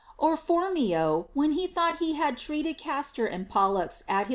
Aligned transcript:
Or 0.17 0.35
Phormio, 0.35 1.27
when 1.35 1.51
he 1.51 1.67
thought 1.67 1.99
he 1.99 2.13
had 2.15 2.35
treated 2.35 2.79
Castor 2.79 3.27
and 3.27 3.47
Pollux 3.47 4.03
at 4.07 4.21
his 4.21 4.25
VOL. 4.25 4.29